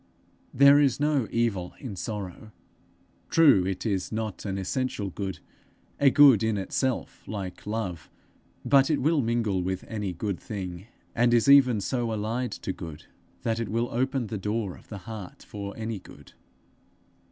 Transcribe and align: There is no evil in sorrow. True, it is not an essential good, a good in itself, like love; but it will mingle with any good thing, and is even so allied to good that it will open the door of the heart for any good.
There 0.51 0.79
is 0.79 0.99
no 0.99 1.27
evil 1.29 1.75
in 1.77 1.95
sorrow. 1.95 2.51
True, 3.29 3.67
it 3.67 3.85
is 3.85 4.11
not 4.11 4.45
an 4.45 4.57
essential 4.57 5.11
good, 5.11 5.37
a 5.99 6.09
good 6.09 6.41
in 6.41 6.57
itself, 6.57 7.21
like 7.27 7.67
love; 7.67 8.09
but 8.65 8.89
it 8.89 8.99
will 8.99 9.21
mingle 9.21 9.61
with 9.61 9.83
any 9.87 10.11
good 10.11 10.39
thing, 10.39 10.87
and 11.13 11.35
is 11.35 11.47
even 11.47 11.81
so 11.81 12.11
allied 12.11 12.51
to 12.63 12.73
good 12.73 13.05
that 13.43 13.59
it 13.59 13.69
will 13.69 13.89
open 13.91 14.25
the 14.25 14.39
door 14.39 14.75
of 14.75 14.87
the 14.87 14.97
heart 15.05 15.43
for 15.43 15.71
any 15.77 15.99
good. 15.99 16.33